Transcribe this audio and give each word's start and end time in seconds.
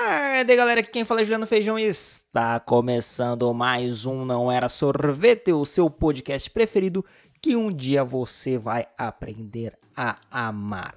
tarde, 0.00 0.56
galera. 0.56 0.80
Aqui 0.80 0.90
quem 0.90 1.04
fala 1.04 1.20
é 1.20 1.24
Juliano 1.24 1.46
Feijão 1.46 1.78
e 1.78 1.84
está 1.84 2.58
começando 2.58 3.52
mais 3.52 4.06
um 4.06 4.24
Não 4.24 4.50
Era 4.50 4.66
Sorvete, 4.66 5.52
o 5.52 5.66
seu 5.66 5.90
podcast 5.90 6.48
preferido 6.48 7.04
que 7.42 7.54
um 7.54 7.70
dia 7.70 8.02
você 8.02 8.56
vai 8.56 8.86
aprender 8.96 9.78
a 9.94 10.16
amar. 10.30 10.94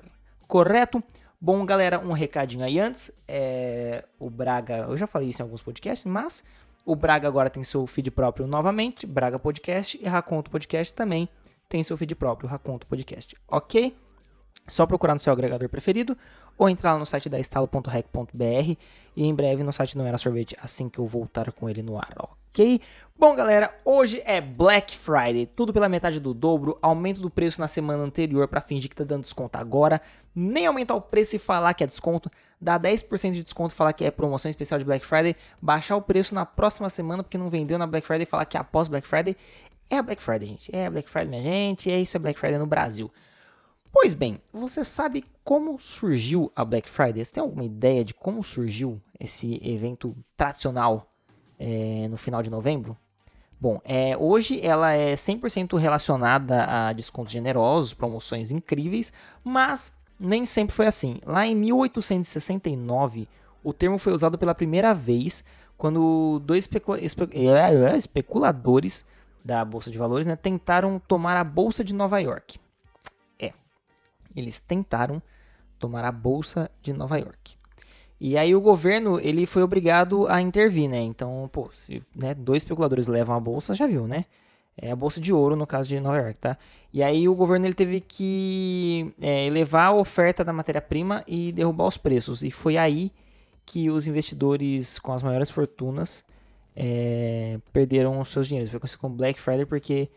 Correto? 0.47 1.03
Bom, 1.39 1.65
galera, 1.65 1.99
um 1.99 2.13
recadinho 2.13 2.63
aí 2.63 2.79
antes. 2.79 3.11
É, 3.27 4.05
o 4.17 4.29
Braga, 4.29 4.85
eu 4.87 4.95
já 4.95 5.05
falei 5.05 5.27
isso 5.27 5.41
em 5.41 5.43
alguns 5.43 5.61
podcasts, 5.61 6.09
mas 6.09 6.41
o 6.85 6.95
Braga 6.95 7.27
agora 7.27 7.49
tem 7.49 7.61
seu 7.61 7.85
feed 7.85 8.09
próprio 8.09 8.47
novamente, 8.47 9.05
Braga 9.05 9.37
Podcast, 9.37 9.99
e 10.01 10.07
Raconto 10.07 10.49
Podcast 10.49 10.93
também 10.93 11.27
tem 11.67 11.83
seu 11.83 11.97
feed 11.97 12.15
próprio, 12.15 12.47
Raconto 12.47 12.87
Podcast, 12.87 13.35
ok? 13.49 13.93
Só 14.67 14.85
procurar 14.85 15.13
no 15.13 15.19
seu 15.19 15.33
agregador 15.33 15.67
preferido 15.67 16.17
ou 16.57 16.69
entrar 16.69 16.93
lá 16.93 16.99
no 16.99 17.05
site 17.05 17.29
da 17.29 17.39
estalo.rec.br 17.39 18.77
e 19.15 19.25
em 19.25 19.33
breve 19.33 19.63
no 19.63 19.73
site 19.73 19.97
Não 19.97 20.05
Era 20.05 20.17
Sorvete 20.17 20.55
assim 20.61 20.87
que 20.87 20.99
eu 20.99 21.07
voltar 21.07 21.51
com 21.51 21.69
ele 21.69 21.81
no 21.81 21.97
ar, 21.97 22.13
ok? 22.17 22.79
Bom, 23.17 23.35
galera, 23.35 23.73
hoje 23.85 24.21
é 24.25 24.41
Black 24.41 24.97
Friday, 24.97 25.45
tudo 25.45 25.71
pela 25.71 25.87
metade 25.87 26.19
do 26.19 26.33
dobro, 26.33 26.77
aumento 26.81 27.19
do 27.19 27.29
preço 27.29 27.59
na 27.59 27.67
semana 27.67 28.03
anterior 28.03 28.47
para 28.47 28.61
fingir 28.61 28.89
que 28.89 28.95
tá 28.95 29.03
dando 29.03 29.21
desconto 29.21 29.57
agora, 29.57 30.01
nem 30.35 30.65
aumentar 30.65 30.95
o 30.95 31.01
preço 31.01 31.35
e 31.35 31.39
falar 31.39 31.73
que 31.73 31.83
é 31.83 31.87
desconto, 31.87 32.29
dar 32.59 32.79
10% 32.79 33.31
de 33.31 33.43
desconto 33.43 33.73
falar 33.73 33.93
que 33.93 34.03
é 34.03 34.11
promoção 34.11 34.49
especial 34.49 34.79
de 34.79 34.85
Black 34.85 35.05
Friday, 35.05 35.35
baixar 35.61 35.95
o 35.95 36.01
preço 36.01 36.33
na 36.33 36.45
próxima 36.45 36.89
semana 36.89 37.23
porque 37.23 37.37
não 37.37 37.49
vendeu 37.49 37.77
na 37.77 37.85
Black 37.85 38.05
Friday 38.05 38.25
falar 38.25 38.45
que 38.45 38.57
é 38.57 38.59
após 38.59 38.87
Black 38.87 39.07
Friday. 39.07 39.35
É 39.89 40.01
Black 40.01 40.21
Friday, 40.21 40.47
gente. 40.47 40.75
É 40.75 40.89
Black 40.89 41.09
Friday, 41.09 41.29
minha 41.29 41.43
gente. 41.43 41.91
É 41.91 41.99
isso, 41.99 42.17
é 42.17 42.19
Black 42.19 42.39
Friday 42.39 42.57
no 42.57 42.65
Brasil. 42.65 43.11
Pois 43.95 44.15
bem, 44.15 44.41
você 44.51 44.83
sabe 44.83 45.23
como 45.43 45.77
surgiu 45.79 46.51
a 46.55 46.65
Black 46.65 46.89
Friday? 46.89 47.23
Você 47.23 47.33
tem 47.33 47.43
alguma 47.43 47.63
ideia 47.63 48.03
de 48.03 48.11
como 48.11 48.43
surgiu 48.43 48.99
esse 49.19 49.61
evento 49.63 50.15
tradicional 50.35 51.07
é, 51.59 52.07
no 52.09 52.17
final 52.17 52.41
de 52.41 52.49
novembro? 52.49 52.97
Bom, 53.61 53.79
é, 53.85 54.17
hoje 54.17 54.59
ela 54.65 54.93
é 54.93 55.13
100% 55.13 55.77
relacionada 55.77 56.65
a 56.65 56.91
descontos 56.91 57.31
generosos, 57.31 57.93
promoções 57.93 58.49
incríveis, 58.49 59.13
mas 59.43 59.95
nem 60.19 60.43
sempre 60.43 60.75
foi 60.75 60.87
assim. 60.87 61.19
Lá 61.23 61.45
em 61.45 61.55
1869, 61.55 63.29
o 63.63 63.71
termo 63.71 63.99
foi 63.99 64.11
usado 64.11 64.39
pela 64.39 64.55
primeira 64.55 64.95
vez 64.95 65.45
quando 65.77 66.41
dois 66.43 66.65
especula 66.65 66.99
espe 66.99 67.29
é, 67.31 67.95
especuladores 67.95 69.05
da 69.45 69.63
Bolsa 69.63 69.91
de 69.91 69.99
Valores 69.99 70.25
né, 70.25 70.35
tentaram 70.35 70.99
tomar 71.07 71.37
a 71.37 71.43
Bolsa 71.43 71.83
de 71.83 71.93
Nova 71.93 72.19
York. 72.19 72.62
Eles 74.35 74.59
tentaram 74.59 75.21
tomar 75.79 76.05
a 76.05 76.11
bolsa 76.11 76.69
de 76.81 76.93
Nova 76.93 77.17
York. 77.17 77.55
E 78.19 78.37
aí 78.37 78.55
o 78.55 78.61
governo 78.61 79.19
ele 79.19 79.45
foi 79.45 79.63
obrigado 79.63 80.27
a 80.27 80.41
intervir, 80.41 80.89
né? 80.89 81.01
Então, 81.01 81.49
pô, 81.51 81.69
se 81.73 82.01
né, 82.15 82.33
dois 82.33 82.63
especuladores 82.63 83.07
levam 83.07 83.35
a 83.35 83.39
bolsa, 83.39 83.75
já 83.75 83.85
viu, 83.85 84.07
né? 84.07 84.25
É 84.77 84.91
a 84.91 84.95
bolsa 84.95 85.19
de 85.19 85.33
ouro 85.33 85.55
no 85.55 85.67
caso 85.67 85.89
de 85.89 85.99
Nova 85.99 86.17
York, 86.17 86.35
tá? 86.39 86.57
E 86.91 87.03
aí 87.03 87.27
o 87.27 87.35
governo 87.35 87.65
ele 87.65 87.73
teve 87.73 87.99
que 87.99 89.13
é, 89.21 89.45
elevar 89.45 89.87
a 89.87 89.93
oferta 89.93 90.43
da 90.43 90.53
matéria-prima 90.53 91.23
e 91.27 91.51
derrubar 91.51 91.85
os 91.85 91.97
preços. 91.97 92.43
E 92.43 92.49
foi 92.49 92.77
aí 92.77 93.11
que 93.65 93.89
os 93.89 94.07
investidores 94.07 94.97
com 94.99 95.11
as 95.11 95.21
maiores 95.21 95.49
fortunas 95.49 96.25
é, 96.75 97.59
perderam 97.71 98.19
os 98.19 98.29
seus 98.29 98.47
dinheiros. 98.47 98.71
Foi 98.71 98.79
como 98.99 99.15
Black 99.15 99.39
Friday 99.39 99.65
porque 99.65 100.09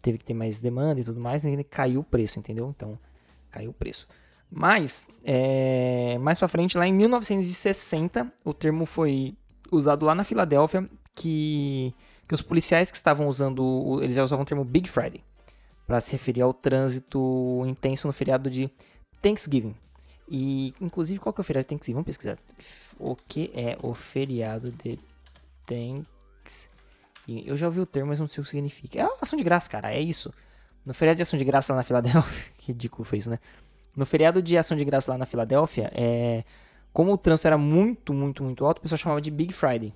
teve 0.00 0.18
que 0.18 0.24
ter 0.24 0.34
mais 0.34 0.58
demanda 0.58 1.00
e 1.00 1.04
tudo 1.04 1.18
mais, 1.18 1.44
e 1.44 1.64
caiu 1.64 2.00
o 2.00 2.04
preço, 2.04 2.38
entendeu? 2.38 2.72
Então, 2.76 2.98
caiu 3.54 3.70
o 3.70 3.74
preço. 3.74 4.08
Mas, 4.50 5.06
é, 5.24 6.18
mais 6.18 6.38
para 6.38 6.48
frente, 6.48 6.76
lá 6.76 6.86
em 6.86 6.92
1960, 6.92 8.32
o 8.44 8.52
termo 8.52 8.86
foi 8.86 9.36
usado 9.70 10.04
lá 10.04 10.14
na 10.14 10.24
Filadélfia, 10.24 10.88
que, 11.14 11.94
que 12.28 12.34
os 12.34 12.42
policiais 12.42 12.90
que 12.90 12.96
estavam 12.96 13.26
usando, 13.26 14.00
eles 14.02 14.14
já 14.14 14.24
usavam 14.24 14.42
o 14.42 14.46
termo 14.46 14.64
Big 14.64 14.88
Friday, 14.88 15.22
para 15.86 16.00
se 16.00 16.12
referir 16.12 16.42
ao 16.42 16.52
trânsito 16.52 17.62
intenso 17.66 18.06
no 18.06 18.12
feriado 18.12 18.50
de 18.50 18.70
Thanksgiving. 19.20 19.74
E, 20.28 20.72
inclusive, 20.80 21.18
qual 21.18 21.32
que 21.32 21.40
é 21.40 21.42
o 21.42 21.44
feriado 21.44 21.64
de 21.64 21.68
Thanksgiving? 21.70 21.94
Vamos 21.94 22.06
pesquisar. 22.06 22.38
O 22.98 23.16
que 23.16 23.50
é 23.54 23.76
o 23.82 23.92
feriado 23.94 24.70
de 24.70 24.98
Thanksgiving? 25.66 27.44
Eu 27.46 27.56
já 27.56 27.66
ouvi 27.66 27.80
o 27.80 27.86
termo, 27.86 28.10
mas 28.10 28.20
não 28.20 28.28
sei 28.28 28.40
o 28.40 28.44
que 28.44 28.50
significa. 28.50 29.00
É 29.00 29.04
uma 29.04 29.16
ação 29.20 29.36
de 29.36 29.44
graça, 29.44 29.68
cara, 29.68 29.92
é 29.92 30.00
isso. 30.00 30.32
No 30.84 30.94
feriado 30.94 31.16
de 31.16 31.22
ação 31.22 31.38
de 31.38 31.44
graça 31.44 31.72
lá 31.72 31.78
na 31.78 31.82
Filadélfia, 31.82 32.53
ridículo 32.66 33.04
foi 33.04 33.18
isso, 33.18 33.30
né? 33.30 33.38
No 33.96 34.04
feriado 34.04 34.42
de 34.42 34.56
ação 34.58 34.76
de 34.76 34.84
graça 34.84 35.12
lá 35.12 35.18
na 35.18 35.26
Filadélfia, 35.26 35.90
é, 35.94 36.44
como 36.92 37.12
o 37.12 37.18
trânsito 37.18 37.46
era 37.46 37.58
muito, 37.58 38.12
muito, 38.12 38.42
muito 38.42 38.64
alto, 38.64 38.78
o 38.78 38.80
pessoal 38.80 38.98
chamava 38.98 39.20
de 39.20 39.30
Big 39.30 39.52
Friday. 39.52 39.94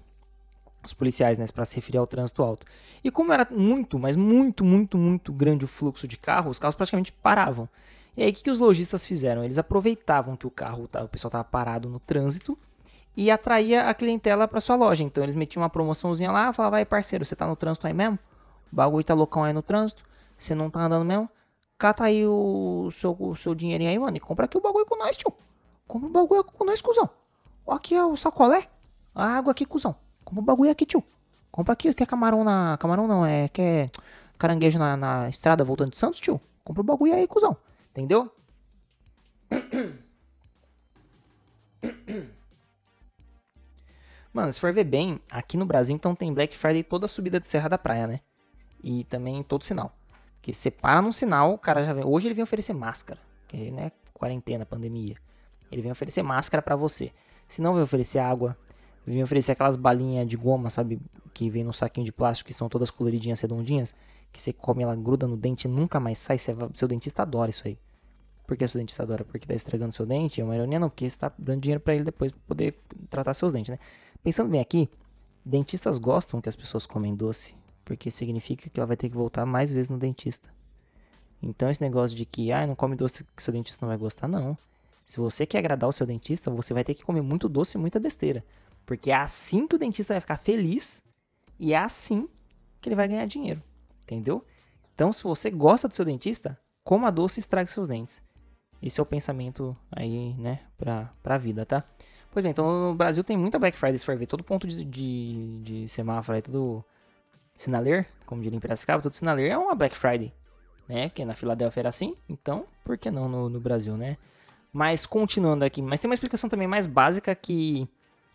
Os 0.85 0.93
policiais, 0.93 1.39
né, 1.39 1.45
para 1.53 1.65
se 1.65 1.75
referir 1.77 1.99
ao 1.99 2.07
trânsito 2.07 2.43
alto. 2.43 2.67
E 3.03 3.11
como 3.11 3.33
era 3.33 3.47
muito, 3.51 3.99
mas 3.99 4.15
muito, 4.15 4.65
muito, 4.65 4.97
muito 4.97 5.33
grande 5.33 5.65
o 5.65 5.69
fluxo 5.69 6.07
de 6.07 6.17
carro, 6.17 6.51
os 6.51 6.59
carros 6.59 6.77
praticamente 6.77 7.13
paravam. 7.13 7.69
E 8.17 8.23
aí 8.23 8.31
o 8.31 8.33
que, 8.33 8.43
que 8.43 8.51
os 8.51 8.59
lojistas 8.59 9.05
fizeram? 9.05 9.45
Eles 9.45 9.59
aproveitavam 9.59 10.37
que 10.37 10.47
o 10.47 10.51
carro, 10.51 10.85
o 10.85 11.09
pessoal 11.09 11.29
estava 11.29 11.45
parado 11.45 11.89
no 11.89 12.01
trânsito 12.01 12.59
e 13.17 13.31
atraía 13.31 13.89
a 13.89 13.95
clientela 13.95 14.49
para 14.49 14.61
sua 14.61 14.77
loja. 14.77 15.05
Então 15.05 15.23
eles 15.23 15.35
metiam 15.35 15.63
uma 15.63 15.71
promoçãozinha 15.71 16.31
lá, 16.31 16.53
falavam, 16.53 16.79
vai 16.79 16.85
parceiro, 16.85 17.25
você 17.25 17.37
tá 17.37 17.47
no 17.47 17.57
trânsito 17.57 17.87
aí 17.87 17.93
mesmo? 17.93 18.19
O 18.73 18.77
bagulho 18.77 19.05
tá 19.05 19.15
loucão 19.15 19.45
aí 19.45 19.53
no 19.53 19.63
trânsito? 19.63 20.05
Você 20.39 20.55
não 20.55 20.71
tá 20.71 20.81
andando 20.81 21.05
mesmo? 21.05 21.29
Cata 21.79 22.05
aí 22.05 22.27
o 22.27 22.91
seu, 22.91 23.17
o 23.19 23.37
seu 23.37 23.55
dinheirinho 23.55 23.89
aí, 23.89 23.99
mano, 23.99 24.17
e 24.17 24.21
compra 24.21 24.47
aqui 24.47 24.59
o 24.59 24.61
bagulho 24.61 24.85
com 24.85 24.99
nós, 24.99 25.17
tio. 25.17 25.33
Compra 25.87 26.09
o 26.09 26.11
bagulho 26.11 26.43
com 26.43 26.65
nós, 26.65 26.83
cuzão. 26.83 27.09
Aqui 27.69 27.95
é 27.95 28.05
o 28.05 28.17
sacolé. 28.17 28.69
A 29.15 29.37
água 29.37 29.53
aqui, 29.53 29.65
cuzão. 29.65 29.95
Compra 30.25 30.43
o 30.43 30.45
bagulho 30.45 30.73
aqui, 30.73 30.85
tio. 30.85 31.05
Compra 31.53 31.75
aqui, 31.75 31.95
quer 31.95 32.07
camarão 32.07 32.43
na... 32.43 32.77
Camarão 32.79 33.07
não, 33.07 33.25
é... 33.25 33.49
Quer 33.49 33.91
caranguejo 34.37 34.79
na, 34.79 34.97
na 34.97 35.29
estrada 35.29 35.65
voltando 35.65 35.91
de 35.91 35.97
Santos, 35.97 36.19
tio? 36.19 36.41
Compra 36.65 36.81
o 36.81 36.85
bagulho 36.85 37.15
aí, 37.15 37.29
cuzão. 37.29 37.57
Entendeu? 37.93 38.29
Mano, 44.33 44.53
se 44.53 44.61
for 44.61 44.73
ver 44.73 44.85
bem, 44.85 45.21
aqui 45.31 45.57
no 45.57 45.65
Brasil 45.65 45.95
então 45.95 46.15
tem 46.15 46.35
Black 46.35 46.57
Friday 46.57 46.83
toda 46.83 47.07
a 47.07 47.09
subida 47.09 47.41
de 47.41 47.47
Serra 47.47 47.69
da 47.69 47.79
Praia, 47.79 48.07
né? 48.07 48.21
E 48.83 49.05
também 49.05 49.43
todo 49.43 49.65
sinal. 49.65 49.93
Porque 50.39 50.55
você 50.55 50.71
para 50.71 51.03
num 51.03 51.13
sinal, 51.13 51.53
o 51.53 51.59
cara 51.59 51.83
já 51.83 51.93
vem. 51.93 52.05
Hoje 52.05 52.29
ele 52.29 52.35
vem 52.35 52.43
oferecer 52.43 52.73
máscara. 52.73 53.21
Que, 53.47 53.71
né? 53.71 53.93
Quarentena, 54.15 54.65
pandemia. 54.65 55.17
Ele 55.71 55.83
vem 55.83 55.91
oferecer 55.91 56.23
máscara 56.23 56.63
para 56.63 56.77
você. 56.77 57.13
Se 57.49 57.61
não, 57.61 57.75
vem 57.75 57.83
oferecer 57.83 58.19
água. 58.19 58.57
Vem 59.07 59.23
oferecer 59.23 59.53
aquelas 59.53 59.77
balinhas 59.77 60.27
de 60.27 60.37
goma, 60.37 60.71
sabe? 60.71 61.01
Que 61.35 61.51
vem 61.51 61.65
num 61.65 61.73
saquinho 61.73 62.05
de 62.05 62.13
plástico, 62.13 62.49
que 62.49 62.55
são 62.55 62.69
todas 62.69 62.91
coloridinhas, 62.91 63.41
redondinhas. 63.41 63.95
Que 64.33 64.41
você 64.41 64.53
come, 64.53 64.83
ela 64.83 64.95
gruda 64.95 65.27
no 65.27 65.37
dente 65.37 65.67
e 65.67 65.71
nunca 65.71 65.99
mais 65.99 66.19
sai. 66.19 66.39
Você, 66.39 66.55
seu 66.75 66.87
dentista 66.87 67.23
adora 67.23 67.51
isso 67.51 67.67
aí. 67.67 67.79
Por 68.47 68.57
que 68.57 68.67
seu 68.67 68.81
dentista 68.81 69.03
adora? 69.03 69.25
Porque 69.25 69.47
tá 69.47 69.55
estragando 69.55 69.93
seu 69.93 70.07
dente? 70.07 70.41
É 70.41 70.45
uma 70.45 70.55
ironia, 70.55 70.79
não. 70.79 70.89
Porque 70.89 71.09
você 71.09 71.19
tá 71.19 71.33
dando 71.39 71.61
dinheiro 71.61 71.81
para 71.81 71.95
ele 71.95 72.05
depois 72.05 72.33
poder 72.47 72.79
tratar 73.11 73.35
seus 73.35 73.53
dentes, 73.53 73.71
né? 73.71 73.79
Pensando 74.23 74.51
bem 74.51 74.61
aqui, 74.61 74.89
dentistas 75.45 75.99
gostam 75.99 76.41
que 76.41 76.49
as 76.49 76.57
pessoas 76.57 76.87
comem 76.87 77.15
doce 77.15 77.58
porque 77.89 78.11
significa 78.11 78.69
que 78.69 78.79
ela 78.79 78.87
vai 78.87 78.99
ter 78.99 79.09
que 79.09 79.17
voltar 79.17 79.47
mais 79.47 79.73
vezes 79.73 79.89
no 79.89 79.97
dentista. 79.97 80.51
Então 81.43 81.71
esse 81.71 81.81
negócio 81.81 82.15
de 82.15 82.27
que, 82.27 82.53
ah, 82.53 82.67
não 82.67 82.75
come 82.75 82.95
doce 82.95 83.25
que 83.35 83.43
seu 83.43 83.51
dentista 83.51 83.87
não 83.87 83.89
vai 83.89 83.97
gostar, 83.97 84.29
não. 84.29 84.59
Se 85.07 85.19
você 85.19 85.47
quer 85.47 85.61
agradar 85.61 85.89
o 85.89 85.93
seu 85.93 86.07
dentista, 86.07 86.51
você 86.51 86.75
vai 86.75 86.85
ter 86.85 86.93
que 86.93 87.03
comer 87.03 87.23
muito 87.23 87.49
doce 87.49 87.79
e 87.79 87.81
muita 87.81 87.99
besteira. 87.99 88.45
Porque 88.85 89.11
é 89.11 89.15
assim 89.15 89.67
que 89.67 89.75
o 89.75 89.79
dentista 89.79 90.13
vai 90.13 90.21
ficar 90.21 90.37
feliz 90.37 91.03
e 91.59 91.73
é 91.73 91.79
assim 91.79 92.29
que 92.79 92.91
ele 92.91 92.95
vai 92.95 93.09
ganhar 93.09 93.25
dinheiro. 93.25 93.63
Entendeu? 94.03 94.45
Então, 94.95 95.11
se 95.11 95.25
você 95.25 95.51
gosta 95.51 95.89
do 95.89 95.95
seu 95.95 96.05
dentista, 96.05 96.61
coma 96.85 97.11
doce 97.11 97.39
e 97.39 97.41
estrague 97.41 97.71
seus 97.71 97.89
dentes. 97.89 98.21
Esse 98.83 99.01
é 99.01 99.03
o 99.03 99.07
pensamento 99.07 99.75
aí, 99.91 100.35
né, 100.35 100.61
pra, 100.77 101.11
pra 101.23 101.39
vida, 101.39 101.65
tá? 101.65 101.83
Pois 102.31 102.43
bem, 102.43 102.51
então 102.51 102.91
no 102.91 102.95
Brasil 102.95 103.25
tem 103.25 103.39
muita 103.39 103.59
Black 103.59 103.79
Friday, 103.79 103.99
se 103.99 104.05
for 104.05 104.15
ver. 104.15 104.27
Todo 104.27 104.45
ponto 104.45 104.67
de, 104.67 104.85
de, 104.85 105.63
de 105.63 105.89
semáforo 105.89 106.37
aí, 106.37 106.43
todo 106.43 106.85
Sinaler, 107.59 108.07
como 108.25 108.41
diria 108.41 108.57
em 108.57 108.61
Piracicaba, 108.61 109.03
todo 109.03 109.13
Sinaler 109.13 109.51
é 109.51 109.59
uma 109.59 109.75
Black 109.75 109.97
Friday, 109.97 110.33
né? 110.89 111.11
Que 111.11 111.25
na 111.25 111.35
Filadélfia 111.35 111.81
era 111.81 111.89
assim, 111.89 112.17
então 112.29 112.65
por 112.85 112.97
que 112.97 113.11
não 113.11 113.29
no, 113.29 113.51
no, 113.51 113.61
Brasil, 113.61 113.97
né? 113.97 114.17
Mas 114.73 115.05
continuando 115.05 115.65
aqui, 115.65 115.83
mas 115.83 115.99
tem 115.99 116.09
uma 116.09 116.15
explicação 116.15 116.49
também 116.49 116.69
mais 116.69 116.87
básica 116.87 117.35
que 117.35 117.89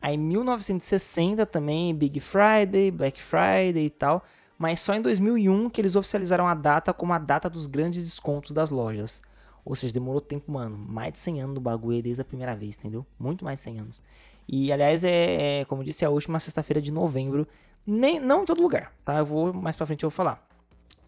aí 0.02 0.16
1960 0.16 1.46
também 1.46 1.94
Big 1.94 2.22
Friday, 2.22 2.92
Black 2.92 3.22
Friday 3.22 3.88
e 3.88 3.90
tal, 3.90 4.24
mas 4.58 4.80
só 4.80 4.94
em 4.94 5.02
2001 5.02 5.70
que 5.70 5.80
eles 5.80 5.96
oficializaram 5.96 6.48
a 6.48 6.54
data 6.54 6.94
como 6.94 7.14
a 7.14 7.20
data 7.20 7.50
dos 7.50 7.68
grandes 7.68 8.04
descontos 8.04 8.52
das 8.52 8.72
lojas. 8.72 9.22
Ou 9.64 9.76
seja, 9.76 9.94
demorou 9.94 10.22
tempo, 10.22 10.52
mano, 10.52 10.78
mais 10.78 11.14
de 11.14 11.20
100 11.20 11.42
anos 11.42 11.56
do 11.56 11.62
bagulho 11.62 12.02
desde 12.02 12.22
a 12.22 12.26
primeira 12.26 12.56
vez, 12.56 12.78
entendeu? 12.78 13.06
Muito 13.20 13.44
mais 13.44 13.60
de 13.60 13.64
100 13.64 13.80
anos. 13.80 14.02
E, 14.48 14.72
aliás, 14.72 15.04
é, 15.04 15.60
é 15.60 15.66
como 15.66 15.84
disse, 15.84 16.06
é 16.06 16.08
a 16.08 16.10
última 16.10 16.40
sexta-feira 16.40 16.82
de 16.82 16.92
novembro. 16.92 17.46
Nem, 17.86 18.20
não 18.20 18.44
em 18.44 18.46
todo 18.46 18.62
lugar, 18.62 18.94
tá? 19.04 19.18
Eu 19.18 19.26
vou, 19.26 19.54
mais 19.54 19.76
pra 19.76 19.86
frente 19.86 20.04
eu 20.04 20.10
vou 20.10 20.16
falar. 20.16 20.42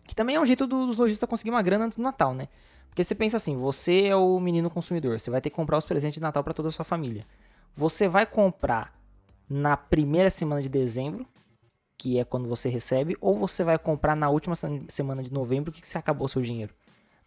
Que 0.06 0.14
também 0.14 0.36
é 0.36 0.40
um 0.40 0.46
jeito 0.46 0.68
dos 0.68 0.98
lojistas 0.98 1.30
conseguir 1.30 1.52
uma 1.52 1.62
grana 1.62 1.86
antes 1.86 1.98
do 1.98 2.04
Natal, 2.04 2.34
né? 2.34 2.50
Porque 2.90 3.04
você 3.04 3.16
pensa 3.16 3.38
assim, 3.38 3.56
você 3.56 4.08
é 4.08 4.16
o 4.16 4.40
menino 4.40 4.70
consumidor, 4.70 5.20
você 5.20 5.30
vai 5.30 5.40
ter 5.40 5.50
que 5.50 5.56
comprar 5.56 5.78
os 5.78 5.86
presentes 5.86 6.16
de 6.16 6.22
Natal 6.22 6.44
para 6.44 6.54
toda 6.54 6.68
a 6.68 6.72
sua 6.72 6.84
família. 6.84 7.26
Você 7.78 8.08
vai 8.10 8.26
comprar 8.26 8.94
na 9.50 9.78
primeira 9.78 10.30
semana 10.30 10.62
de 10.62 10.68
dezembro, 10.68 11.26
que 12.00 12.18
é 12.18 12.24
quando 12.24 12.48
você 12.48 12.70
recebe, 12.70 13.18
ou 13.20 13.38
você 13.38 13.62
vai 13.62 13.78
comprar 13.78 14.16
na 14.16 14.30
última 14.30 14.56
semana 14.56 15.22
de 15.22 15.34
novembro, 15.34 15.70
que 15.70 15.86
você 15.86 15.98
acabou 15.98 16.28
o 16.28 16.30
seu 16.30 16.42
dinheiro. 16.42 16.74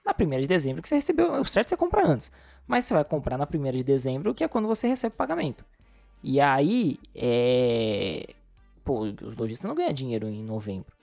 Na 0.05 0.15
primeira 0.15 0.41
de 0.41 0.49
dezembro, 0.49 0.81
que 0.81 0.89
você 0.89 0.95
recebeu, 0.95 1.31
o 1.35 1.45
certo 1.45 1.67
é 1.67 1.71
você 1.71 1.77
compra 1.77 2.09
antes. 2.09 2.33
Mas 2.67 2.87
você 2.87 2.95
vai 2.95 3.05
comprar 3.05 3.37
na 3.37 3.47
primeira 3.47 3.77
de 3.77 3.85
dezembro, 3.85 4.35
que 4.35 4.43
é 4.43 4.49
quando 4.49 4.67
você 4.67 4.89
recebe 4.89 5.13
o 5.13 5.17
pagamento. 5.19 5.63
E 6.23 6.41
aí, 6.41 6.99
é... 7.15 8.35
Pô, 8.83 9.01
os 9.01 9.37
lojistas 9.37 9.69
não 9.69 9.77
ganham 9.77 9.93
dinheiro 9.93 10.27
em 10.27 10.43
novembro. 10.43 10.97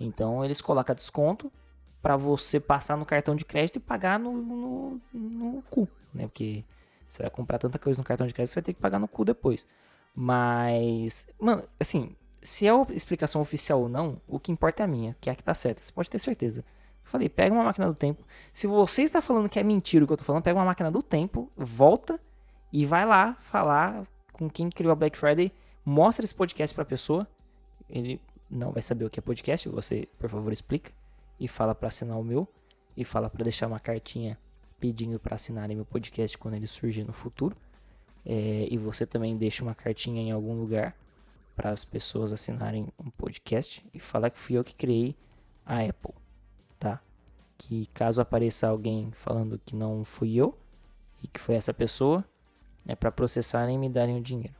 Então 0.00 0.42
eles 0.42 0.62
colocam 0.62 0.94
desconto 0.94 1.52
para 2.00 2.16
você 2.16 2.58
passar 2.58 2.96
no 2.96 3.04
cartão 3.04 3.36
de 3.36 3.44
crédito 3.44 3.76
e 3.76 3.80
pagar 3.80 4.18
no, 4.18 4.32
no, 4.32 5.00
no, 5.12 5.62
cu, 5.68 5.86
né? 6.14 6.26
Porque 6.26 6.64
você 7.06 7.22
vai 7.22 7.30
comprar 7.30 7.58
tanta 7.58 7.78
coisa 7.78 8.00
no 8.00 8.04
cartão 8.04 8.26
de 8.26 8.32
crédito, 8.32 8.52
você 8.52 8.60
vai 8.60 8.64
ter 8.64 8.72
que 8.72 8.80
pagar 8.80 8.98
no 8.98 9.06
cu 9.06 9.26
depois. 9.26 9.66
Mas, 10.14 11.28
mano, 11.38 11.62
assim, 11.78 12.16
se 12.42 12.66
é 12.66 12.70
a 12.70 12.86
explicação 12.90 13.40
oficial 13.40 13.82
ou 13.82 13.88
não, 13.88 14.20
o 14.26 14.38
que 14.38 14.52
importa 14.52 14.82
é 14.82 14.84
a 14.84 14.86
minha, 14.86 15.16
que 15.20 15.28
é 15.28 15.32
a 15.32 15.36
que 15.36 15.44
tá 15.44 15.54
certa. 15.54 15.82
Você 15.82 15.92
pode 15.92 16.10
ter 16.10 16.18
certeza. 16.18 16.60
Eu 16.60 17.10
falei, 17.10 17.28
pega 17.28 17.54
uma 17.54 17.64
máquina 17.64 17.86
do 17.86 17.94
tempo. 17.94 18.24
Se 18.52 18.66
você 18.66 19.02
está 19.02 19.20
falando 19.20 19.48
que 19.48 19.58
é 19.58 19.62
mentira 19.62 20.04
o 20.04 20.06
que 20.06 20.12
eu 20.12 20.16
tô 20.16 20.24
falando, 20.24 20.42
pega 20.42 20.58
uma 20.58 20.64
máquina 20.64 20.90
do 20.90 21.02
tempo, 21.02 21.50
volta 21.56 22.20
e 22.72 22.86
vai 22.86 23.04
lá 23.04 23.34
falar 23.40 24.06
com 24.32 24.48
quem 24.48 24.70
criou 24.70 24.92
a 24.92 24.94
Black 24.94 25.18
Friday, 25.18 25.52
mostra 25.84 26.24
esse 26.24 26.34
podcast 26.34 26.74
pra 26.74 26.84
pessoa. 26.84 27.26
Ele 27.88 28.20
não 28.50 28.72
vai 28.72 28.82
saber 28.82 29.04
o 29.04 29.10
que 29.10 29.20
é 29.20 29.22
podcast, 29.22 29.68
você, 29.68 30.08
por 30.18 30.30
favor, 30.30 30.52
explica 30.52 30.92
e 31.38 31.46
fala 31.46 31.74
para 31.74 31.88
assinar 31.88 32.18
o 32.18 32.24
meu 32.24 32.48
e 32.96 33.04
fala 33.04 33.28
para 33.28 33.44
deixar 33.44 33.66
uma 33.66 33.80
cartinha 33.80 34.38
pedindo 34.78 35.18
para 35.20 35.34
assinarem 35.34 35.76
meu 35.76 35.84
podcast 35.84 36.36
quando 36.38 36.54
ele 36.54 36.66
surgir 36.66 37.04
no 37.04 37.12
futuro. 37.12 37.56
É, 38.24 38.66
e 38.70 38.76
você 38.76 39.06
também 39.06 39.36
deixa 39.36 39.62
uma 39.62 39.74
cartinha 39.74 40.20
em 40.22 40.30
algum 40.30 40.58
lugar 40.58 40.94
para 41.54 41.70
as 41.70 41.84
pessoas 41.84 42.32
assinarem 42.32 42.88
um 42.98 43.10
podcast 43.10 43.84
e 43.92 44.00
falar 44.00 44.30
que 44.30 44.38
fui 44.38 44.56
eu 44.56 44.64
que 44.64 44.74
criei 44.74 45.16
a 45.64 45.80
Apple, 45.80 46.14
tá? 46.78 47.00
Que 47.58 47.86
caso 47.94 48.20
apareça 48.20 48.68
alguém 48.68 49.10
falando 49.12 49.60
que 49.64 49.76
não 49.76 50.04
fui 50.04 50.34
eu 50.36 50.56
e 51.22 51.28
que 51.28 51.38
foi 51.38 51.54
essa 51.54 51.74
pessoa, 51.74 52.24
é 52.86 52.94
para 52.94 53.12
processarem 53.12 53.74
e 53.74 53.78
me 53.78 53.88
darem 53.88 54.16
o 54.16 54.22
dinheiro. 54.22 54.54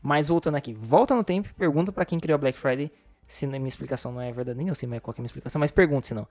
Mas 0.00 0.28
voltando 0.28 0.56
aqui, 0.56 0.74
volta 0.74 1.14
no 1.14 1.24
tempo, 1.24 1.52
pergunta 1.54 1.90
para 1.90 2.04
quem 2.04 2.20
criou 2.20 2.36
a 2.36 2.38
Black 2.38 2.58
Friday 2.58 2.90
se 3.26 3.46
minha 3.46 3.66
explicação 3.66 4.12
não 4.12 4.20
é 4.20 4.30
verdade, 4.32 4.58
nem 4.58 4.68
eu 4.68 4.74
sei 4.74 4.88
mais 4.88 5.02
qual 5.02 5.14
é 5.14 5.18
a 5.18 5.20
minha 5.20 5.26
explicação, 5.26 5.58
mas 5.58 5.70
pergunte 5.70 6.06
se 6.06 6.14
não. 6.14 6.26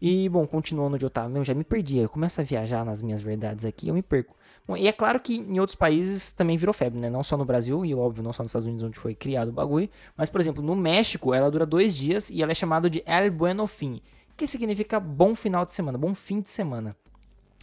E, 0.00 0.28
bom, 0.28 0.46
continuando 0.46 0.96
onde 0.96 1.04
eu 1.06 1.10
tava, 1.10 1.36
eu 1.36 1.44
já 1.44 1.54
me 1.54 1.64
perdi, 1.64 1.98
eu 1.98 2.08
começo 2.08 2.40
a 2.40 2.44
viajar 2.44 2.84
nas 2.84 3.00
minhas 3.00 3.20
verdades 3.20 3.64
aqui, 3.64 3.88
eu 3.88 3.94
me 3.94 4.02
perco. 4.02 4.36
E 4.74 4.88
é 4.88 4.92
claro 4.92 5.20
que 5.20 5.36
em 5.36 5.60
outros 5.60 5.76
países 5.76 6.32
também 6.32 6.56
virou 6.56 6.72
febre, 6.72 6.98
né? 6.98 7.08
Não 7.08 7.22
só 7.22 7.36
no 7.36 7.44
Brasil, 7.44 7.84
e 7.84 7.94
óbvio, 7.94 8.22
não 8.22 8.32
só 8.32 8.42
nos 8.42 8.50
Estados 8.50 8.66
Unidos, 8.66 8.82
onde 8.82 8.98
foi 8.98 9.14
criado 9.14 9.48
o 9.48 9.52
bagulho, 9.52 9.88
mas, 10.16 10.28
por 10.28 10.40
exemplo, 10.40 10.62
no 10.62 10.74
México, 10.74 11.32
ela 11.32 11.50
dura 11.50 11.64
dois 11.64 11.94
dias 11.94 12.30
e 12.30 12.42
ela 12.42 12.50
é 12.50 12.54
chamada 12.54 12.90
de 12.90 13.02
El 13.06 13.30
Bueno 13.30 13.66
Fin, 13.66 14.02
que 14.36 14.48
significa 14.48 14.98
bom 14.98 15.36
final 15.36 15.64
de 15.64 15.72
semana, 15.72 15.96
bom 15.96 16.14
fim 16.14 16.40
de 16.40 16.50
semana. 16.50 16.96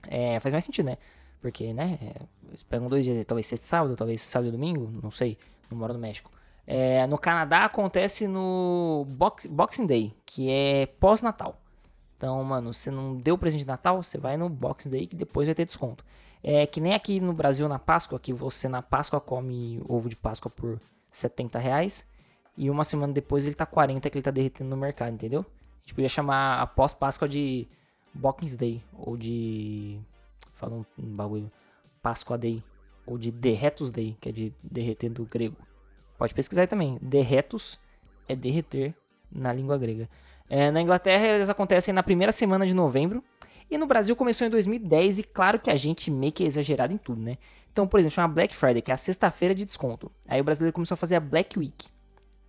É, 0.08 0.40
faz 0.40 0.54
mais 0.54 0.64
sentido, 0.64 0.86
né? 0.86 0.98
Porque, 1.42 1.74
né, 1.74 2.00
eles 2.48 2.64
pegam 2.64 2.88
dois 2.88 3.04
dias, 3.04 3.26
talvez 3.26 3.48
sexta 3.48 3.68
sábado, 3.68 3.96
talvez 3.98 4.22
sábado 4.22 4.48
e 4.48 4.52
domingo, 4.52 4.90
não 5.04 5.12
sei, 5.12 5.38
não 5.70 5.78
moro 5.78 5.94
no 5.94 6.00
México. 6.00 6.32
É, 6.66 7.06
no 7.08 7.18
Canadá 7.18 7.66
acontece 7.66 8.28
no 8.28 9.06
Box, 9.10 9.48
Boxing 9.48 9.86
Day, 9.86 10.14
que 10.26 10.50
é 10.50 10.86
pós-Natal. 10.86 11.60
Então, 12.18 12.44
mano, 12.44 12.74
se 12.74 12.90
não 12.90 13.16
deu 13.16 13.38
presente 13.38 13.62
de 13.62 13.68
Natal, 13.68 14.02
você 14.02 14.18
vai 14.18 14.38
no 14.38 14.50
Boxing 14.50 14.90
Day 14.90 15.08
que 15.08 15.16
depois 15.16 15.48
vai 15.48 15.56
ter 15.56 15.66
desconto. 15.66 16.06
É 16.44 16.66
que 16.66 16.82
nem 16.82 16.94
aqui 16.94 17.20
no 17.20 17.34
Brasil 17.34 17.68
na 17.68 17.80
Páscoa, 17.80 18.20
que 18.20 18.34
você 18.34 18.68
na 18.68 18.82
Páscoa 18.82 19.20
come 19.20 19.82
ovo 19.88 20.10
de 20.10 20.16
Páscoa 20.16 20.52
por 20.52 20.80
70 21.12 21.58
reais. 21.60 22.06
E 22.58 22.70
uma 22.70 22.84
semana 22.84 23.14
depois 23.14 23.46
ele 23.46 23.56
tá 23.56 23.66
40 23.66 24.10
que 24.10 24.18
ele 24.18 24.24
tá 24.24 24.32
derretendo 24.32 24.70
no 24.70 24.78
mercado, 24.78 25.14
entendeu? 25.14 25.42
A 25.42 25.82
gente 25.82 25.96
podia 25.96 26.10
chamar 26.10 26.62
a 26.62 26.68
pós-Páscoa 26.68 27.28
de 27.28 27.68
Boxing 28.14 28.58
Day. 28.58 28.84
Ou 28.94 29.18
de. 29.18 30.00
Fala 30.56 30.76
um, 30.76 30.86
bagulho. 30.98 31.52
Páscoa 32.02 32.38
Day. 32.38 32.64
Ou 33.06 33.18
de 33.18 33.32
Derretus 33.32 33.92
Day, 33.92 34.16
que 34.20 34.30
é 34.30 34.32
de 34.32 34.54
derreter 34.62 35.10
do 35.10 35.26
grego. 35.26 35.58
Pode 36.18 36.34
pesquisar 36.34 36.68
também. 36.68 36.98
Derretus 37.02 37.80
é 38.28 38.36
derreter 38.36 38.96
na 39.32 39.52
língua 39.52 39.78
grega. 39.78 40.10
É, 40.50 40.72
na 40.72 40.82
Inglaterra 40.82 41.26
eles 41.26 41.50
acontecem 41.50 41.94
na 41.94 42.04
primeira 42.04 42.32
semana 42.32 42.66
de 42.66 42.74
novembro. 42.74 43.24
E 43.70 43.78
no 43.78 43.88
Brasil 43.88 44.16
começou 44.16 44.46
em 44.46 44.50
2010 44.50 45.20
e 45.20 45.24
claro 45.24 45.60
que 45.60 45.72
a 45.72 45.76
gente 45.76 46.12
meio 46.12 46.32
que 46.32 46.44
é 46.44 46.48
exagerado 46.48 46.94
em 46.94 46.98
tudo, 46.98 47.22
né? 47.22 47.38
Então, 47.72 47.88
por 47.88 48.00
exemplo, 48.00 48.22
uma 48.22 48.28
Black 48.28 48.56
Friday, 48.56 48.82
que 48.82 48.92
é 48.92 48.94
a 48.94 48.98
sexta-feira 48.98 49.56
de 49.56 49.66
desconto. 49.66 50.12
Aí 50.28 50.40
o 50.40 50.44
brasileiro 50.44 50.74
começou 50.74 50.94
a 50.94 50.98
fazer 50.98 51.16
a 51.16 51.20
Black 51.20 51.58
Week, 51.58 51.88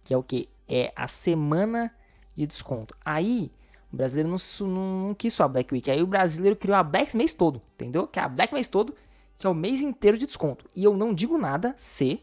que 0.03 0.13
é 0.13 0.17
o 0.17 0.23
que? 0.23 0.49
É 0.69 0.93
a 0.95 1.09
semana 1.09 1.91
de 2.37 2.47
desconto. 2.47 2.95
Aí 3.03 3.51
o 3.91 3.97
brasileiro 3.97 4.29
não, 4.29 4.37
não, 4.69 5.07
não, 5.07 5.15
quis 5.15 5.33
só 5.33 5.45
a 5.45 5.49
Black 5.49 5.73
Week. 5.73 5.91
Aí 5.91 6.03
o 6.03 6.07
brasileiro 6.07 6.57
criou 6.57 6.77
a 6.77 6.83
Black 6.83 7.17
mês 7.17 7.33
todo, 7.33 7.63
entendeu? 7.75 8.07
Que 8.07 8.19
é 8.19 8.23
a 8.23 8.29
Black 8.29 8.53
mês 8.53 8.69
todo, 8.69 8.95
que 9.39 9.47
é 9.47 9.51
o 9.51 9.55
mês 9.55 9.81
inteiro 9.81 10.19
de 10.19 10.27
desconto. 10.27 10.69
E 10.75 10.85
eu 10.85 10.95
não 10.95 11.15
digo 11.15 11.39
nada 11.39 11.75
se 11.79 12.21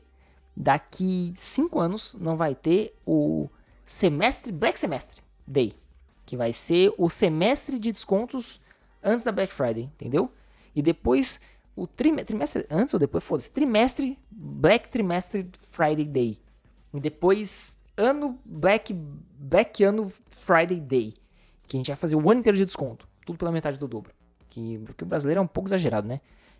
daqui 0.56 1.34
cinco 1.36 1.80
anos 1.80 2.16
não 2.20 2.38
vai 2.38 2.54
ter 2.54 2.96
o 3.04 3.50
semestre 3.84 4.52
Black 4.52 4.80
Semestre 4.80 5.24
Day, 5.52 5.74
que 6.26 6.38
vai 6.38 6.54
ser 6.54 6.94
o 6.98 7.10
semestre 7.10 7.78
de 7.78 7.92
descontos 7.92 8.60
antes 9.04 9.24
da 9.24 9.32
Black 9.32 9.54
Friday, 9.54 9.84
entendeu? 9.84 10.32
E 10.76 10.82
depois 10.82 11.40
o 11.76 11.88
trimestre, 11.88 12.26
trimestre 12.26 12.68
antes 12.70 12.94
ou 12.94 13.00
depois, 13.00 13.24
foda-se, 13.24 13.50
trimestre 13.52 14.18
Black 14.30 14.90
Trimestre 14.90 15.50
Friday 15.70 16.06
Day. 16.06 16.38
E 16.94 17.00
depois 17.00 17.78
ano 17.98 18.40
Black 18.46 18.94
Black 18.94 19.84
ano 19.84 20.12
Friday 20.30 20.80
Day, 20.80 21.14
que 21.68 21.78
a 21.78 21.80
gente 21.80 21.88
vai 21.88 21.96
fazer 21.96 22.16
o 22.16 22.30
ano 22.30 22.40
inteiro 22.40 22.58
de 22.58 22.66
desconto, 22.66 23.08
tudo 23.26 23.38
pela 23.38 23.52
metade 23.52 23.78
do 23.78 23.88
dobro. 23.88 24.12
Que 24.50 24.80
porque 24.80 25.04
o 25.04 25.08
brasileiro 25.08 25.40
é 25.40 25.42
um 25.42 25.48
pouco 25.48 25.70
exagerado, 25.70 26.08
né? 26.08 26.20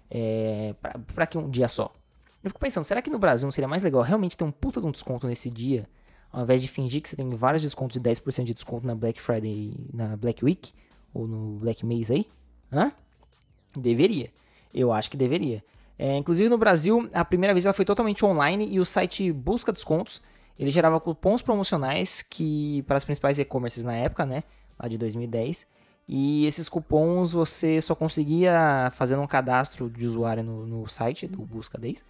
É, 0.10 0.76
pra, 1.14 1.26
que 1.26 1.38
um 1.38 1.50
dia 1.50 1.68
só? 1.68 1.94
Eu 2.44 2.50
fico 2.50 2.60
pensando, 2.60 2.84
será 2.84 3.02
que 3.02 3.10
no 3.10 3.20
Brasil 3.20 3.46
não 3.46 3.52
seria 3.52 3.68
mais 3.68 3.84
legal 3.84 4.02
realmente 4.02 4.38
ter 4.38 4.44
um 4.44 4.52
puta 4.52 4.82
de 4.82 4.88
um 4.88 4.92
desconto 4.92 5.28
nesse 5.28 5.50
dia, 5.50 5.88
ao 6.32 6.44
invés 6.44 6.62
de 6.62 6.68
fingir 6.68 7.02
que 7.02 7.10
você 7.10 7.16
tem 7.16 7.30
vários 7.30 7.62
descontos 7.62 8.02
de 8.02 8.10
10% 8.10 8.44
de 8.46 8.54
desconto 8.54 8.88
na 8.88 8.96
Black 8.96 9.22
Friday, 9.22 9.74
na 9.94 10.16
Black 10.16 10.44
Week, 10.44 10.72
ou 11.14 11.28
no 11.28 11.60
Black 11.60 11.86
Mês 11.86 12.10
aí? 12.10 12.26
Hã? 12.72 12.92
Deveria. 13.78 14.32
Eu 14.74 14.92
acho 14.92 15.12
que 15.12 15.18
deveria. 15.18 15.64
É, 16.00 16.18
inclusive 16.18 16.50
no 16.50 16.58
Brasil, 16.58 17.10
a 17.14 17.24
primeira 17.24 17.54
vez 17.54 17.66
ela 17.66 17.74
foi 17.74 17.86
totalmente 17.86 18.26
online 18.26 18.68
e 18.68 18.80
o 18.80 18.86
site 18.86 19.32
Busca 19.32 19.72
Descontos, 19.72 20.22
ele 20.58 20.70
gerava 20.70 21.00
cupons 21.00 21.42
promocionais 21.42 22.22
que 22.22 22.84
para 22.88 22.98
as 22.98 23.04
principais 23.04 23.38
e-commerces 23.38 23.84
na 23.84 23.94
época, 23.96 24.26
né, 24.26 24.44
lá 24.80 24.88
de 24.88 24.98
2010. 24.98 25.68
E 26.08 26.46
esses 26.46 26.68
cupons 26.68 27.34
você 27.34 27.80
só 27.82 27.94
conseguia 27.94 28.92
fazendo 28.96 29.22
um 29.22 29.28
cadastro 29.28 29.90
de 29.90 30.06
usuário 30.06 30.44
no, 30.44 30.66
no 30.66 30.88
site 30.88 31.28
do 31.28 31.42
Busca 31.46 31.78
10. 31.78 32.04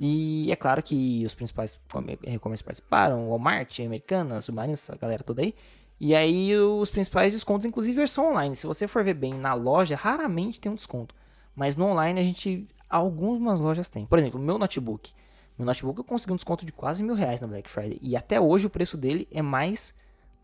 E 0.00 0.50
é 0.52 0.56
claro 0.56 0.80
que 0.80 1.24
os 1.26 1.34
principais 1.34 1.78
e-commerce 2.22 2.62
participaram, 2.62 3.28
Walmart, 3.28 3.80
Americanas, 3.80 4.44
Submarino, 4.44 4.78
a 4.90 4.96
galera 4.96 5.24
toda 5.24 5.42
aí. 5.42 5.52
E 6.00 6.14
aí 6.14 6.56
os 6.56 6.88
principais 6.90 7.32
descontos, 7.32 7.66
inclusive 7.66 7.96
versão 7.96 8.30
online. 8.30 8.54
Se 8.54 8.66
você 8.66 8.86
for 8.86 9.02
ver 9.02 9.14
bem 9.14 9.34
na 9.34 9.54
loja, 9.54 9.96
raramente 9.96 10.60
tem 10.60 10.70
um 10.70 10.76
desconto. 10.76 11.14
Mas 11.56 11.76
no 11.76 11.86
online 11.86 12.20
a 12.20 12.22
gente. 12.22 12.68
Algumas 12.88 13.60
lojas 13.60 13.88
têm. 13.88 14.06
Por 14.06 14.18
exemplo, 14.18 14.40
meu 14.40 14.56
notebook. 14.56 15.12
Meu 15.58 15.66
notebook 15.66 15.98
eu 15.98 16.04
consegui 16.04 16.32
um 16.32 16.36
desconto 16.36 16.64
de 16.64 16.72
quase 16.72 17.02
mil 17.02 17.14
reais 17.14 17.40
na 17.40 17.48
Black 17.48 17.68
Friday. 17.68 17.98
E 18.00 18.16
até 18.16 18.40
hoje 18.40 18.66
o 18.66 18.70
preço 18.70 18.96
dele 18.96 19.26
é 19.30 19.42
mais. 19.42 19.92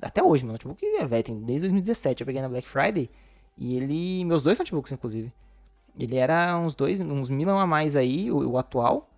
Até 0.02 0.23
hoje, 0.23 0.44
meu 0.44 0.52
notebook 0.52 0.84
é 0.84 1.06
velho, 1.06 1.37
desde 1.37 1.68
2017. 1.68 2.20
Eu 2.20 2.26
peguei 2.26 2.42
na 2.42 2.49
Black 2.49 2.68
Friday. 2.68 3.08
E 3.56 3.76
ele. 3.76 4.25
Meus 4.25 4.42
dois 4.42 4.58
notebooks, 4.58 4.90
inclusive. 4.90 5.32
Ele 5.96 6.16
era 6.16 6.58
uns 6.58 6.75
dois, 6.75 7.00
uns 7.00 7.30
milão 7.30 7.58
a 7.58 7.66
mais 7.66 7.94
aí, 7.94 8.30
o, 8.30 8.50
o 8.50 8.58
atual. 8.58 9.08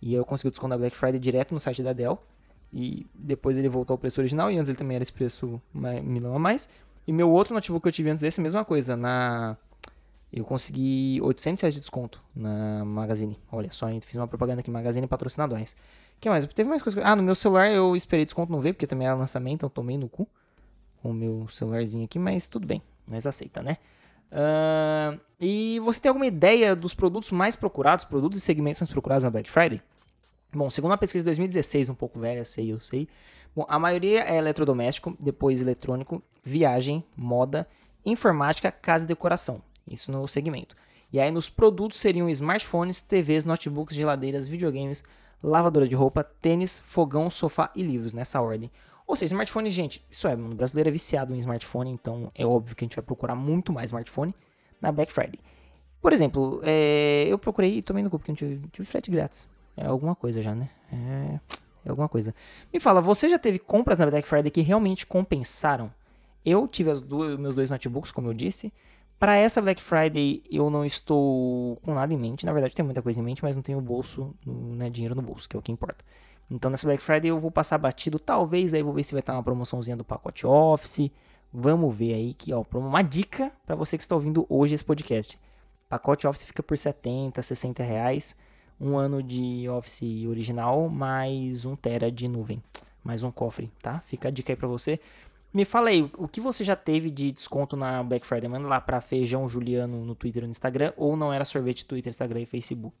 E 0.00 0.14
eu 0.14 0.24
consegui 0.24 0.48
o 0.48 0.50
desconto 0.50 0.70
da 0.70 0.78
Black 0.78 0.96
Friday 0.96 1.18
direto 1.18 1.52
no 1.52 1.60
site 1.60 1.82
da 1.82 1.92
Dell. 1.92 2.18
E 2.72 3.06
depois 3.14 3.56
ele 3.56 3.68
voltou 3.68 3.94
ao 3.94 3.98
preço 3.98 4.20
original. 4.20 4.50
E 4.50 4.56
antes 4.56 4.68
ele 4.68 4.78
também 4.78 4.94
era 4.94 5.02
esse 5.02 5.12
preço 5.12 5.60
milão 5.72 6.34
a 6.34 6.38
mais. 6.38 6.68
E 7.06 7.12
meu 7.12 7.30
outro 7.30 7.54
notebook 7.54 7.82
que 7.82 7.88
eu 7.88 7.92
tive 7.92 8.10
antes 8.10 8.20
desse, 8.20 8.40
mesma 8.40 8.64
coisa. 8.64 8.96
Na 8.96 9.56
eu 10.32 10.44
consegui 10.44 11.18
800 11.22 11.62
reais 11.62 11.74
de 11.74 11.80
desconto 11.80 12.22
na 12.34 12.84
Magazine. 12.84 13.38
Olha 13.50 13.72
só, 13.72 13.88
fiz 14.02 14.16
uma 14.16 14.28
propaganda 14.28 14.60
aqui, 14.60 14.70
Magazine 14.70 15.06
patrocinadores. 15.06 15.74
que 16.20 16.28
mais? 16.28 16.46
Teve 16.46 16.68
mais 16.68 16.82
coisas. 16.82 17.02
Ah, 17.02 17.16
no 17.16 17.22
meu 17.22 17.34
celular 17.34 17.70
eu 17.70 17.96
esperei 17.96 18.24
desconto 18.24 18.52
não 18.52 18.60
ver, 18.60 18.74
porque 18.74 18.86
também 18.86 19.06
era 19.06 19.16
lançamento, 19.16 19.60
então 19.60 19.70
tomei 19.70 19.96
no 19.96 20.08
cu 20.08 20.28
com 21.02 21.10
o 21.10 21.14
meu 21.14 21.48
celularzinho 21.48 22.04
aqui, 22.04 22.18
mas 22.18 22.46
tudo 22.46 22.66
bem, 22.66 22.82
mas 23.06 23.26
aceita, 23.26 23.62
né? 23.62 23.78
Uh, 24.30 25.18
e 25.40 25.80
você 25.80 26.00
tem 26.00 26.08
alguma 26.08 26.26
ideia 26.26 26.76
dos 26.76 26.94
produtos 26.94 27.30
mais 27.30 27.56
procurados, 27.56 28.04
produtos 28.04 28.38
e 28.38 28.40
segmentos 28.40 28.80
mais 28.80 28.90
procurados 28.90 29.24
na 29.24 29.30
Black 29.30 29.50
Friday? 29.50 29.82
Bom, 30.52 30.68
segundo 30.70 30.92
uma 30.92 30.98
pesquisa 30.98 31.22
de 31.22 31.26
2016, 31.26 31.90
um 31.90 31.94
pouco 31.94 32.18
velha, 32.18 32.44
sei, 32.44 32.72
eu 32.72 32.80
sei. 32.80 33.08
Bom, 33.54 33.66
a 33.68 33.78
maioria 33.78 34.22
é 34.22 34.36
eletrodoméstico, 34.38 35.16
depois 35.20 35.60
eletrônico, 35.60 36.22
viagem, 36.44 37.04
moda, 37.16 37.68
informática, 38.04 38.70
casa 38.70 39.04
e 39.04 39.08
decoração. 39.08 39.62
Isso 39.86 40.10
no 40.12 40.26
segmento. 40.26 40.76
E 41.12 41.18
aí 41.18 41.30
nos 41.30 41.48
produtos 41.48 41.98
seriam 41.98 42.28
smartphones, 42.28 43.00
TVs, 43.00 43.44
notebooks, 43.44 43.96
geladeiras, 43.96 44.46
videogames, 44.46 45.02
lavadora 45.42 45.88
de 45.88 45.94
roupa, 45.94 46.22
tênis, 46.22 46.78
fogão, 46.80 47.30
sofá 47.30 47.70
e 47.74 47.82
livros, 47.82 48.12
nessa 48.12 48.40
ordem. 48.40 48.70
Ou 49.08 49.16
seja, 49.16 49.32
smartphone, 49.32 49.70
gente, 49.70 50.04
isso 50.10 50.28
é, 50.28 50.34
o 50.34 50.54
brasileiro 50.54 50.90
é 50.90 50.92
viciado 50.92 51.34
em 51.34 51.38
smartphone, 51.38 51.90
então 51.90 52.30
é 52.34 52.44
óbvio 52.44 52.76
que 52.76 52.84
a 52.84 52.86
gente 52.86 52.94
vai 52.94 53.02
procurar 53.02 53.34
muito 53.34 53.72
mais 53.72 53.88
smartphone 53.88 54.34
na 54.82 54.92
Black 54.92 55.10
Friday. 55.10 55.40
Por 55.98 56.12
exemplo, 56.12 56.60
é, 56.62 57.24
eu 57.26 57.38
procurei 57.38 57.80
também 57.80 58.04
no 58.04 58.10
porque 58.10 58.30
não 58.30 58.36
tive, 58.36 58.68
tive 58.68 58.86
frete 58.86 59.10
grátis. 59.10 59.48
É 59.74 59.86
alguma 59.86 60.14
coisa 60.14 60.42
já, 60.42 60.54
né? 60.54 60.68
É, 60.92 61.40
é 61.86 61.88
alguma 61.88 62.06
coisa. 62.06 62.34
Me 62.70 62.78
fala, 62.78 63.00
você 63.00 63.30
já 63.30 63.38
teve 63.38 63.58
compras 63.58 63.98
na 63.98 64.04
Black 64.04 64.28
Friday 64.28 64.50
que 64.50 64.60
realmente 64.60 65.06
compensaram? 65.06 65.90
Eu 66.44 66.68
tive 66.68 66.90
as 66.90 67.00
duas, 67.00 67.38
meus 67.38 67.54
dois 67.54 67.70
notebooks, 67.70 68.12
como 68.12 68.28
eu 68.28 68.34
disse. 68.34 68.70
Para 69.18 69.36
essa 69.36 69.62
Black 69.62 69.82
Friday 69.82 70.42
eu 70.50 70.68
não 70.68 70.84
estou 70.84 71.76
com 71.76 71.94
nada 71.94 72.12
em 72.12 72.18
mente. 72.18 72.44
Na 72.44 72.52
verdade, 72.52 72.74
tem 72.74 72.84
muita 72.84 73.00
coisa 73.00 73.20
em 73.20 73.24
mente, 73.24 73.42
mas 73.42 73.56
não 73.56 73.62
tenho 73.62 73.80
bolso, 73.80 74.34
né, 74.44 74.90
dinheiro 74.90 75.14
no 75.14 75.22
bolso, 75.22 75.48
que 75.48 75.56
é 75.56 75.58
o 75.58 75.62
que 75.62 75.72
importa. 75.72 76.04
Então 76.50 76.70
nessa 76.70 76.86
Black 76.86 77.02
Friday 77.02 77.30
eu 77.30 77.38
vou 77.38 77.50
passar 77.50 77.78
batido. 77.78 78.18
Talvez 78.18 78.74
aí 78.74 78.82
vou 78.82 78.92
ver 78.92 79.04
se 79.04 79.12
vai 79.12 79.20
estar 79.20 79.34
uma 79.34 79.42
promoçãozinha 79.42 79.96
do 79.96 80.04
pacote 80.04 80.46
Office. 80.46 81.10
Vamos 81.52 81.94
ver 81.94 82.14
aí 82.14 82.34
que, 82.34 82.52
ó, 82.52 82.64
uma 82.74 83.02
dica 83.02 83.50
para 83.66 83.74
você 83.74 83.96
que 83.96 84.02
está 84.02 84.14
ouvindo 84.14 84.46
hoje 84.48 84.74
esse 84.74 84.84
podcast. 84.84 85.38
Pacote 85.88 86.26
Office 86.26 86.42
fica 86.42 86.62
por 86.62 86.76
70, 86.76 87.40
60 87.40 87.82
reais. 87.82 88.36
Um 88.80 88.96
ano 88.96 89.22
de 89.22 89.68
Office 89.68 90.26
original, 90.28 90.88
mais 90.88 91.64
um 91.64 91.74
tera 91.74 92.12
de 92.12 92.28
nuvem. 92.28 92.62
Mais 93.02 93.22
um 93.22 93.30
cofre, 93.30 93.72
tá? 93.82 94.00
Fica 94.06 94.28
a 94.28 94.30
dica 94.30 94.52
aí 94.52 94.56
para 94.56 94.68
você. 94.68 95.00
Me 95.52 95.64
fala 95.64 95.88
aí, 95.88 96.10
o 96.18 96.28
que 96.28 96.40
você 96.40 96.62
já 96.62 96.76
teve 96.76 97.10
de 97.10 97.32
desconto 97.32 97.74
na 97.74 98.02
Black 98.02 98.26
Friday? 98.26 98.48
Manda 98.48 98.68
lá 98.68 98.80
para 98.80 99.00
Feijão 99.00 99.48
Juliano 99.48 100.04
no 100.04 100.14
Twitter 100.14 100.42
e 100.42 100.46
no 100.46 100.50
Instagram, 100.50 100.92
ou 100.96 101.16
não 101.16 101.32
era 101.32 101.44
sorvete 101.44 101.86
Twitter, 101.86 102.10
Instagram 102.10 102.40
e 102.40 102.46
Facebook. 102.46 102.94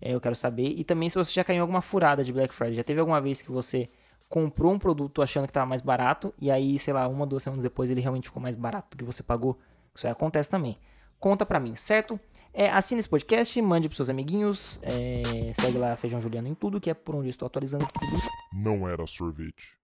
É, 0.00 0.14
eu 0.14 0.20
quero 0.20 0.34
saber. 0.34 0.68
E 0.76 0.84
também 0.84 1.08
se 1.08 1.16
você 1.16 1.32
já 1.32 1.44
caiu 1.44 1.58
em 1.58 1.60
alguma 1.60 1.82
furada 1.82 2.24
de 2.24 2.32
Black 2.32 2.54
Friday. 2.54 2.76
Já 2.76 2.84
teve 2.84 3.00
alguma 3.00 3.20
vez 3.20 3.42
que 3.42 3.50
você 3.50 3.88
comprou 4.28 4.72
um 4.72 4.78
produto 4.78 5.22
achando 5.22 5.44
que 5.44 5.50
estava 5.50 5.66
mais 5.66 5.80
barato, 5.80 6.34
e 6.38 6.50
aí, 6.50 6.78
sei 6.78 6.92
lá, 6.92 7.08
uma, 7.08 7.26
duas 7.26 7.42
semanas 7.42 7.62
depois 7.62 7.90
ele 7.90 8.00
realmente 8.00 8.28
ficou 8.28 8.42
mais 8.42 8.54
barato 8.54 8.88
do 8.90 8.96
que 8.96 9.04
você 9.04 9.22
pagou? 9.22 9.58
Isso 9.94 10.06
aí 10.06 10.12
acontece 10.12 10.50
também. 10.50 10.78
Conta 11.18 11.46
pra 11.46 11.58
mim, 11.58 11.74
certo? 11.74 12.20
É, 12.52 12.70
assine 12.70 12.98
esse 12.98 13.08
podcast, 13.08 13.60
mande 13.62 13.88
pros 13.88 13.96
seus 13.96 14.10
amiguinhos, 14.10 14.80
é, 14.82 15.52
segue 15.54 15.78
lá 15.78 15.96
Feijão 15.96 16.20
Juliano 16.20 16.48
em 16.48 16.54
tudo, 16.54 16.80
que 16.80 16.90
é 16.90 16.94
por 16.94 17.14
onde 17.14 17.28
eu 17.28 17.30
estou 17.30 17.46
atualizando 17.46 17.86
tudo. 17.86 18.22
Não 18.52 18.88
era 18.88 19.06
sorvete. 19.06 19.76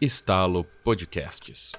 Estalo 0.00 0.64
Podcasts. 0.84 1.72